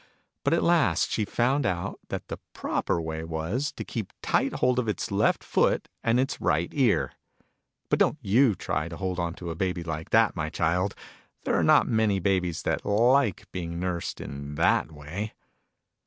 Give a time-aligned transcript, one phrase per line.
[0.43, 4.79] But at last she found out that the proper way was, to keep tight hold
[4.79, 7.11] of its left foot and its right ear.
[7.87, 10.95] But don't you try to hold on to a Baby like that, my Child!
[11.43, 15.33] There are not many babies that like being nursed in that way